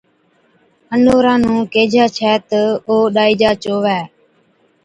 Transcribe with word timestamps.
اَنوَرا 0.93 1.33
نُون 1.43 1.59
ڪيهجَي 1.73 2.05
ڇَي 2.17 2.33
تہ 2.49 2.61
او 2.87 2.95
ڏائِجا 3.15 3.51
چووي 3.63 3.99